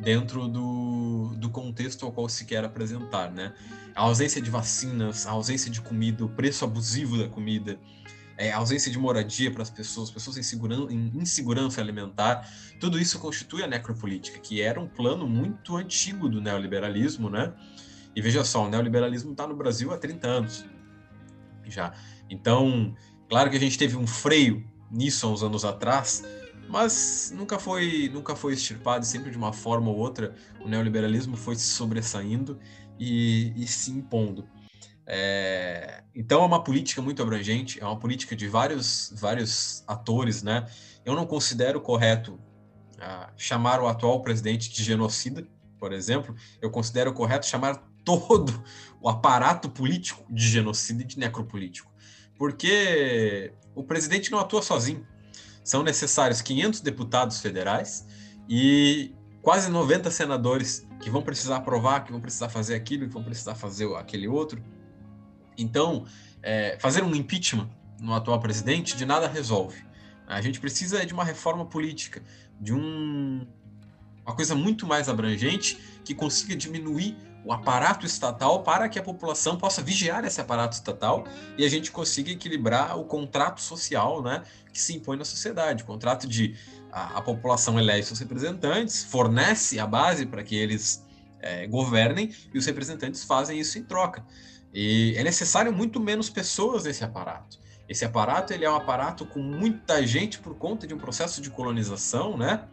[0.00, 3.52] dentro do, do contexto ao qual se quer apresentar, né?
[3.94, 7.78] A ausência de vacinas, a ausência de comida, o preço abusivo da comida,
[8.36, 10.58] é, a ausência de moradia para as pessoas, pessoas em,
[10.90, 16.40] em insegurança alimentar, tudo isso constitui a necropolítica, que era um plano muito antigo do
[16.40, 17.52] neoliberalismo, né?
[18.14, 20.64] E veja só, o neoliberalismo está no Brasil há 30 anos
[21.66, 21.92] já.
[22.30, 22.96] Então,
[23.28, 26.22] claro que a gente teve um freio nisso há uns anos atrás,
[26.68, 31.56] mas nunca foi nunca foi extirpado, sempre de uma forma ou outra o neoliberalismo foi
[31.56, 32.58] se sobressaindo
[32.98, 34.48] e, e se impondo.
[35.06, 40.66] É, então é uma política muito abrangente, é uma política de vários vários atores, né?
[41.04, 42.38] Eu não considero correto
[43.00, 45.46] ah, chamar o atual presidente de genocida,
[45.78, 46.34] por exemplo.
[46.60, 48.62] Eu considero correto chamar todo
[49.00, 51.90] o aparato político de genocida e de necropolítico,
[52.38, 55.06] porque o presidente não atua sozinho
[55.64, 58.06] são necessários 500 deputados federais
[58.48, 59.12] e
[59.42, 63.54] quase 90 senadores que vão precisar aprovar, que vão precisar fazer aquilo, que vão precisar
[63.54, 64.64] fazer aquele outro.
[65.58, 66.06] Então,
[66.42, 67.68] é, fazer um impeachment
[68.00, 69.84] no atual presidente de nada resolve.
[70.26, 72.22] A gente precisa de uma reforma política,
[72.58, 73.46] de um,
[74.24, 77.16] uma coisa muito mais abrangente que consiga diminuir
[77.48, 81.24] o aparato estatal para que a população possa vigiar esse aparato estatal
[81.56, 85.82] e a gente consiga equilibrar o contrato social né, que se impõe na sociedade.
[85.82, 86.54] O contrato de
[86.92, 91.02] a, a população elege seus representantes, fornece a base para que eles
[91.40, 94.22] é, governem e os representantes fazem isso em troca.
[94.74, 97.58] E é necessário muito menos pessoas nesse aparato.
[97.88, 101.48] Esse aparato ele é um aparato com muita gente por conta de um processo de
[101.48, 102.68] colonização, né?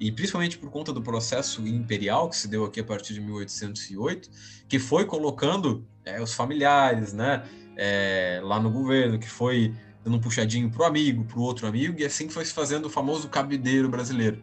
[0.00, 4.30] E principalmente por conta do processo imperial que se deu aqui a partir de 1808,
[4.66, 7.44] que foi colocando é, os familiares, né,
[7.76, 12.04] é, lá no governo, que foi dando um puxadinho pro amigo, pro outro amigo, e
[12.06, 14.42] assim foi se fazendo o famoso cabideiro brasileiro.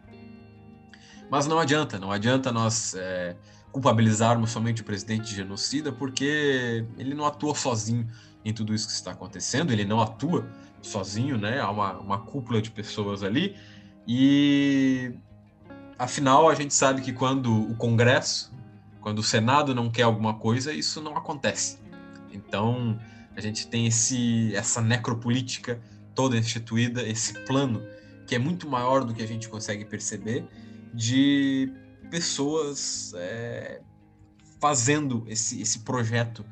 [1.28, 3.36] Mas não adianta, não adianta nós é,
[3.72, 8.06] culpabilizarmos somente o presidente de genocida, porque ele não atua sozinho
[8.44, 10.48] em tudo isso que está acontecendo, ele não atua
[10.80, 11.60] sozinho, né?
[11.60, 13.56] Há uma, uma cúpula de pessoas ali,
[14.06, 15.12] e
[15.98, 18.52] Afinal, a gente sabe que quando o Congresso,
[19.00, 21.78] quando o Senado não quer alguma coisa, isso não acontece.
[22.32, 22.98] Então,
[23.36, 25.80] a gente tem esse, essa necropolítica
[26.14, 27.82] toda instituída, esse plano
[28.26, 30.46] que é muito maior do que a gente consegue perceber,
[30.92, 31.72] de
[32.10, 33.80] pessoas é,
[34.60, 36.44] fazendo esse, esse projeto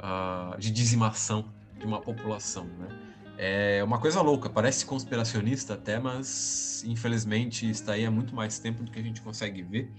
[0.00, 2.64] uh, de dizimação de uma população.
[2.64, 2.88] Né?
[3.36, 8.84] É uma coisa louca, parece conspiracionista até, mas infelizmente está aí há muito mais tempo
[8.84, 9.90] do que a gente consegue ver.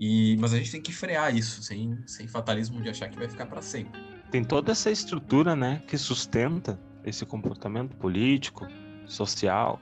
[0.00, 3.28] E, mas a gente tem que frear isso, sem, sem fatalismo de achar que vai
[3.28, 4.00] ficar para sempre.
[4.30, 8.66] Tem toda essa estrutura né, que sustenta esse comportamento político,
[9.06, 9.78] social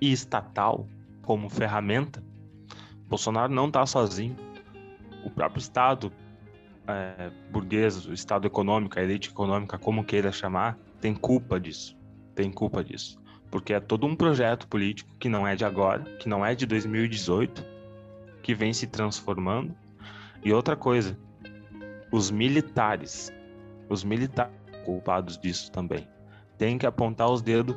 [0.00, 0.88] e estatal
[1.22, 2.22] como ferramenta.
[3.08, 4.36] Bolsonaro não está sozinho.
[5.24, 6.12] O próprio Estado
[6.88, 11.96] é, burguês, o Estado econômico, a elite econômica, como queira chamar, tem culpa disso
[12.36, 13.18] tem culpa disso.
[13.50, 16.66] Porque é todo um projeto político que não é de agora, que não é de
[16.66, 17.64] 2018,
[18.42, 19.74] que vem se transformando.
[20.44, 21.18] E outra coisa,
[22.12, 23.32] os militares,
[23.88, 26.06] os militares culpados disso também.
[26.58, 27.74] Tem que apontar os dedos,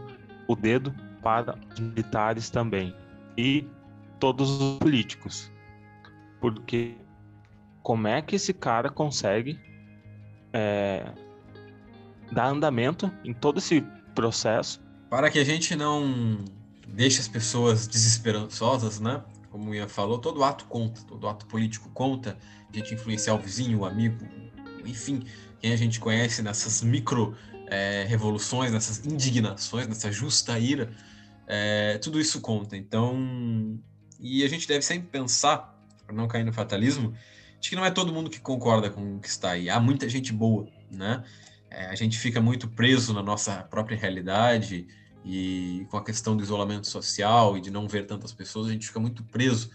[0.48, 0.94] o dedo
[1.24, 2.94] para os militares também
[3.38, 3.66] e
[4.20, 5.52] todos os políticos.
[6.40, 6.96] Porque
[7.82, 9.60] como é que esse cara consegue
[10.54, 11.12] é,
[12.32, 13.84] dar andamento em todo esse
[14.14, 14.82] processo.
[15.10, 16.44] Para que a gente não
[16.88, 19.24] deixe as pessoas desesperançosas, né?
[19.50, 22.38] Como o Ian falou, todo ato conta, todo ato político conta.
[22.72, 24.18] A gente influenciar o vizinho, o amigo,
[24.86, 25.24] enfim,
[25.60, 27.36] quem a gente conhece nessas micro
[27.68, 30.92] é, revoluções, nessas indignações, nessa justa ira,
[31.48, 32.78] é, tudo isso conta.
[32.78, 33.80] Então,
[34.20, 37.14] e a gente deve sempre pensar, para não cair no fatalismo,
[37.60, 39.70] de que não é todo mundo que concorda com o que está aí.
[39.70, 41.24] Há muita gente boa, né?
[41.72, 44.88] É, a gente fica muito preso na nossa própria realidade
[45.24, 48.88] e com a questão do isolamento social e de não ver tantas pessoas, a gente
[48.88, 49.70] fica muito preso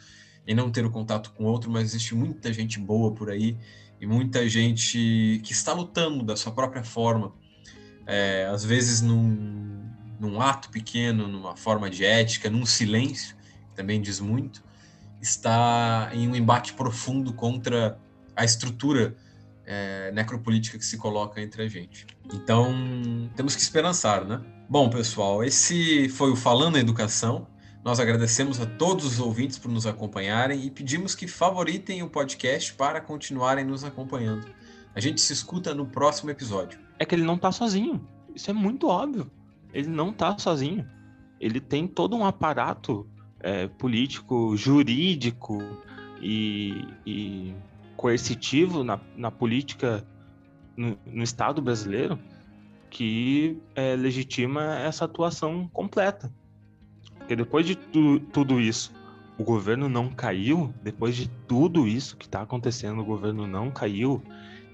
[0.46, 3.56] em não ter o contato com outro, mas existe muita gente boa por aí
[4.00, 7.32] e muita gente que está lutando da sua própria forma,
[8.06, 9.88] é, às vezes num,
[10.18, 13.36] num ato pequeno, numa forma de ética, num silêncio,
[13.74, 14.62] também diz muito,
[15.20, 17.98] está em um embate profundo contra
[18.36, 19.16] a estrutura
[19.66, 22.06] é, necropolítica que se coloca entre a gente.
[22.32, 22.72] Então,
[23.34, 24.40] temos que esperançar, né?
[24.68, 27.46] Bom, pessoal, esse foi o Falando em Educação.
[27.84, 32.72] Nós agradecemos a todos os ouvintes por nos acompanharem e pedimos que favoritem o podcast
[32.72, 34.46] para continuarem nos acompanhando.
[34.94, 36.78] A gente se escuta no próximo episódio.
[36.98, 38.06] É que ele não está sozinho.
[38.34, 39.30] Isso é muito óbvio.
[39.72, 40.88] Ele não está sozinho.
[41.38, 43.06] Ele tem todo um aparato
[43.40, 45.62] é, político, jurídico
[46.22, 47.54] e, e
[48.04, 50.06] coercitivo na, na política
[50.76, 52.18] no, no, Estado brasileiro
[52.90, 56.30] que é, legitima essa atuação completa.
[57.16, 58.92] Porque depois de tu, tudo isso,
[59.38, 64.22] o governo não caiu, depois de tudo isso que está acontecendo, o governo não caiu,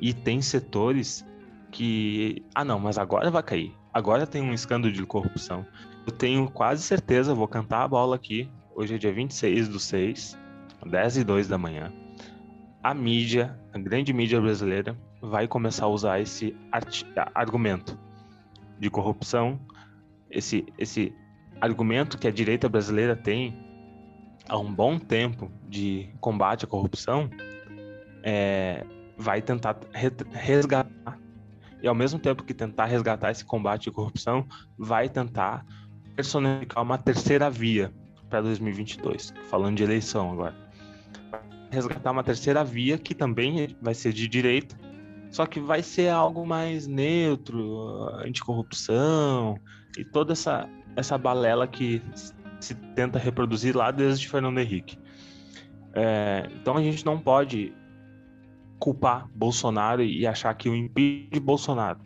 [0.00, 1.24] e tem setores
[1.70, 2.44] que.
[2.52, 3.72] Ah, não, mas agora vai cair.
[3.94, 5.64] Agora tem um escândalo de corrupção.
[6.04, 8.50] Eu tenho quase certeza, vou cantar a bola aqui.
[8.74, 10.36] Hoje é dia 26 do 6,
[10.84, 11.92] 10 e 2 da manhã.
[12.82, 16.56] A mídia, a grande mídia brasileira, vai começar a usar esse
[17.34, 17.98] argumento
[18.78, 19.60] de corrupção,
[20.30, 21.14] esse, esse
[21.60, 23.54] argumento que a direita brasileira tem
[24.48, 27.28] há um bom tempo de combate à corrupção
[28.22, 28.84] é,
[29.16, 29.78] vai tentar
[30.32, 31.18] resgatar
[31.82, 34.46] e ao mesmo tempo que tentar resgatar esse combate à corrupção
[34.78, 35.64] vai tentar
[36.16, 37.92] personificar uma terceira via
[38.28, 40.69] para 2022 falando de eleição agora
[41.70, 44.76] resgatar uma terceira via que também vai ser de direita
[45.30, 49.58] só que vai ser algo mais neutro anticorrupção
[49.96, 52.02] e toda essa essa balela que
[52.58, 54.98] se tenta reproduzir lá desde Fernando Henrique.
[55.94, 57.72] É, então a gente não pode
[58.78, 62.00] culpar Bolsonaro e achar que o impeachment de Bolsonaro,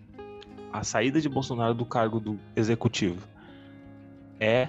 [0.70, 3.26] a saída de Bolsonaro do cargo do executivo,
[4.38, 4.68] é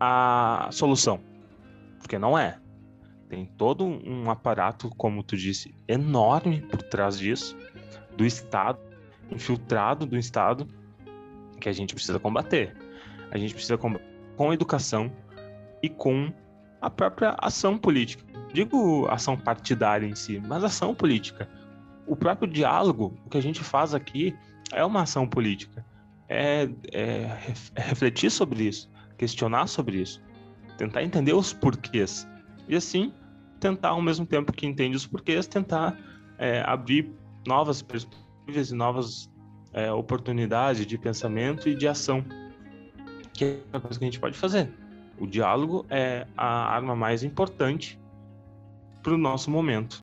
[0.00, 1.20] a solução.
[1.98, 2.58] Porque não é.
[3.28, 7.56] Tem todo um aparato, como tu disse, enorme por trás disso,
[8.16, 8.78] do Estado,
[9.30, 10.66] infiltrado do Estado,
[11.60, 12.74] que a gente precisa combater.
[13.30, 13.78] A gente precisa
[14.36, 15.12] com educação
[15.82, 16.32] e com
[16.80, 18.24] a própria ação política.
[18.52, 21.48] Digo ação partidária em si, mas ação política.
[22.06, 24.34] O próprio diálogo, o que a gente faz aqui,
[24.72, 25.84] é uma ação política.
[26.28, 27.30] É, é,
[27.74, 30.22] é refletir sobre isso, questionar sobre isso,
[30.76, 32.26] tentar entender os porquês.
[32.68, 33.12] E assim,
[33.58, 35.96] tentar, ao mesmo tempo que entende os porquês, tentar
[36.38, 37.10] é, abrir
[37.46, 39.30] novas perspectivas e novas
[39.72, 42.24] é, oportunidades de pensamento e de ação
[43.38, 44.68] que é a coisa que a gente pode fazer.
[45.16, 48.00] O diálogo é a arma mais importante
[49.00, 49.96] para o nosso momento.